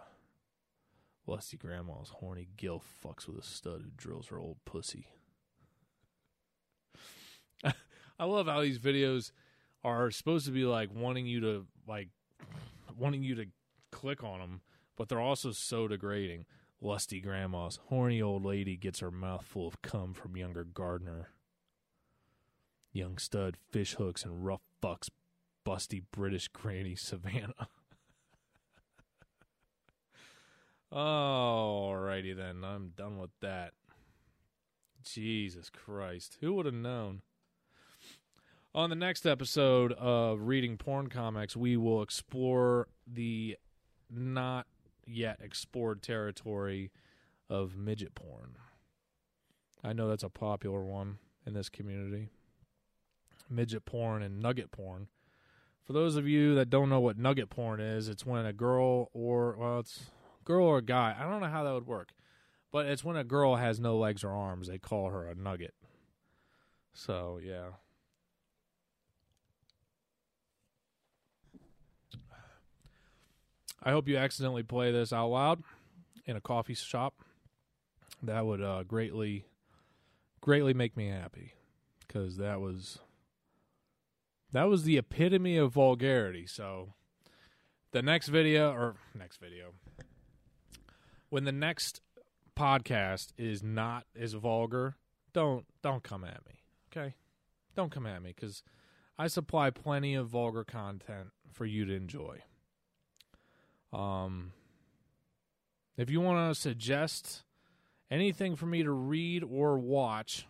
Lusty 1.27 1.59
Grandma's 1.59 2.09
horny 2.09 2.49
gill 2.57 2.83
fucks 3.05 3.29
with 3.29 3.37
a 3.37 3.46
stud 3.46 3.83
who 3.85 3.90
drills 3.94 4.29
her 4.29 4.38
old 4.38 4.57
pussy. 4.64 5.09
I 8.18 8.25
love 8.25 8.46
how 8.46 8.62
these 8.62 8.79
videos 8.79 9.33
are 9.85 10.11
supposed 10.11 10.46
to 10.46 10.53
be 10.53 10.64
like 10.64 10.88
wanting 10.94 11.27
you 11.27 11.40
to 11.40 11.66
like 11.87 12.09
wanting 12.96 13.23
you 13.23 13.35
to 13.35 13.44
click 13.92 14.25
on 14.25 14.40
them, 14.40 14.62
but 14.96 15.11
they're 15.11 15.20
also 15.20 15.53
so 15.53 15.87
degrading. 15.87 16.46
Lusty 16.81 17.21
grandma's 17.21 17.79
horny 17.88 18.23
old 18.23 18.45
lady 18.45 18.77
gets 18.77 19.01
her 19.01 19.11
mouth 19.11 19.45
full 19.45 19.66
of 19.66 19.83
cum 19.83 20.14
from 20.14 20.37
younger 20.37 20.64
gardener. 20.64 21.31
Young 22.93 23.19
stud 23.19 23.57
fish 23.71 23.95
hooks 23.95 24.25
and 24.25 24.45
rough 24.45 24.62
fucks 24.83 25.11
busty 25.64 26.03
British 26.11 26.49
granny 26.49 26.95
Savannah. 26.97 27.69
Alrighty 30.93 32.35
then, 32.35 32.64
I'm 32.64 32.93
done 32.97 33.19
with 33.19 33.31
that. 33.40 33.75
Jesus 35.05 35.71
Christ. 35.71 36.38
Who 36.40 36.55
would 36.55 36.66
have 36.66 36.75
known? 36.75 37.23
On 38.75 38.90
the 38.90 38.97
next 38.97 39.27
episode 39.27 39.93
of 39.93 40.43
Reading 40.43 40.77
Porn 40.77 41.09
Comics, 41.09 41.57
we 41.57 41.77
will 41.77 42.03
explore 42.03 42.88
the 43.07 43.57
not 44.09 44.66
yet 45.11 45.38
explored 45.42 46.03
territory 46.03 46.90
of 47.49 47.77
midget 47.77 48.14
porn. 48.14 48.57
I 49.83 49.92
know 49.92 50.09
that's 50.09 50.23
a 50.23 50.29
popular 50.29 50.85
one 50.85 51.18
in 51.46 51.55
this 51.55 51.68
community. 51.68 52.29
Midget 53.49 53.85
porn 53.85 54.23
and 54.23 54.40
nugget 54.40 54.70
porn. 54.70 55.09
For 55.85 55.92
those 55.92 56.16
of 56.16 56.29
you 56.29 56.55
that 56.55 56.70
don't 56.70 56.88
know 56.88 57.01
what 57.01 57.18
nugget 57.18 57.51
porn 57.51 57.81
is, 57.81 58.09
it's 58.09 58.25
when 58.25 58.46
a 58.46 58.53
girl 58.53 59.11
or 59.12 59.57
well, 59.59 59.81
it's 59.81 60.11
girl 60.44 60.66
or 60.66 60.81
guy. 60.81 61.16
I 61.18 61.25
don't 61.25 61.40
know 61.40 61.49
how 61.49 61.64
that 61.64 61.75
would 61.75 61.87
work. 61.87 62.12
But 62.73 62.87
it's 62.87 63.03
when 63.03 63.16
a 63.16 63.25
girl 63.25 63.57
has 63.57 63.81
no 63.81 63.96
legs 63.96 64.23
or 64.23 64.31
arms, 64.31 64.68
they 64.68 64.79
call 64.79 65.11
her 65.11 65.27
a 65.27 65.35
nugget. 65.35 65.75
So, 66.92 67.40
yeah. 67.42 67.70
I 73.83 73.93
hope 73.93 74.09
you 74.09 74.16
accidentally 74.16 74.62
play 74.62 74.93
this 74.93 75.12
out 75.12 75.29
loud 75.29 75.62
in 76.27 76.37
a 76.37 76.40
coffee 76.40 76.75
shop. 76.75 77.14
That 78.23 78.45
would 78.45 78.62
uh, 78.62 78.83
greatly, 78.83 79.47
greatly 80.40 80.75
make 80.75 80.97
me 80.97 81.09
happy 81.09 81.55
because 82.07 82.37
that 82.37 82.61
was 82.61 82.99
that 84.53 84.69
was 84.69 84.85
the 84.85 84.99
epitome 84.99 85.57
of 85.57 85.73
vulgarity. 85.73 86.47
So, 86.47 86.95
the 87.93 88.03
next 88.03 88.29
video 88.29 88.73
or 88.73 88.97
next 89.14 89.38
video, 89.38 89.73
when 91.29 91.45
the 91.45 91.53
next 91.53 92.01
podcast 92.59 93.29
is 93.38 93.62
not 93.62 94.05
as 94.19 94.35
vulgar, 94.35 94.97
don't 95.33 95.64
don't 95.83 96.03
come 96.03 96.25
at 96.25 96.45
me. 96.47 96.61
Okay, 96.90 97.14
don't 97.75 97.90
come 97.90 98.07
at 98.07 98.23
me 98.23 98.35
because 98.35 98.62
I 99.19 99.29
supply 99.29 99.71
plenty 99.71 100.14
of 100.14 100.29
vulgar 100.29 100.64
content 100.64 101.29
for 101.51 101.64
you 101.64 101.87
to 101.87 101.95
enjoy. 101.95 102.43
Um, 103.92 104.53
if 105.96 106.11
you 106.11 106.20
want 106.20 106.55
to 106.55 106.61
suggest 106.61 107.42
anything 108.11 108.57
for 108.57 108.66
me 108.66 108.83
to 108.83 108.90
read 108.90 109.44
or 109.44 109.79
watch, 109.79 110.46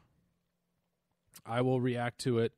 I 1.44 1.60
will 1.60 1.80
react 1.80 2.18
to 2.20 2.38
it. 2.38 2.52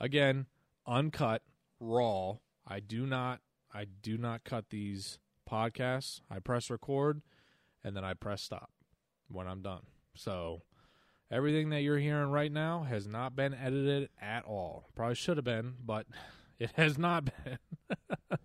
Again, 0.00 0.46
uncut, 0.86 1.42
raw. 1.80 2.36
I 2.66 2.80
do 2.80 3.06
not 3.06 3.40
I 3.72 3.86
do 4.02 4.16
not 4.16 4.44
cut 4.44 4.70
these 4.70 5.18
podcasts. 5.50 6.20
I 6.30 6.38
press 6.38 6.70
record 6.70 7.22
and 7.82 7.96
then 7.96 8.04
I 8.04 8.14
press 8.14 8.42
stop 8.42 8.70
when 9.28 9.46
I'm 9.48 9.62
done. 9.62 9.82
So 10.14 10.62
everything 11.30 11.70
that 11.70 11.82
you're 11.82 11.98
hearing 11.98 12.30
right 12.30 12.52
now 12.52 12.84
has 12.88 13.06
not 13.06 13.34
been 13.34 13.52
edited 13.52 14.08
at 14.20 14.44
all. 14.44 14.88
Probably 14.94 15.16
should 15.16 15.36
have 15.36 15.44
been, 15.44 15.74
but 15.84 16.06
it 16.58 16.70
has 16.76 16.96
not 16.96 17.24
been. 17.24 17.58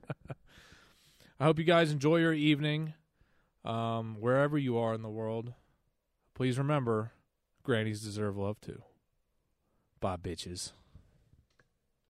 I 1.40 1.46
hope 1.46 1.58
you 1.58 1.66
guys 1.66 1.92
enjoy 1.92 2.18
your 2.18 2.34
evening, 2.34 2.94
um, 3.64 4.18
wherever 4.20 4.58
you 4.58 4.78
are 4.78 4.94
in 4.94 5.02
the 5.02 5.10
world. 5.10 5.54
Please 6.34 6.58
remember, 6.58 7.14
grannies 7.64 8.02
deserve 8.02 8.36
love 8.38 8.60
too. 8.60 8.82
Bye, 10.02 10.18
bitches. 10.18 10.74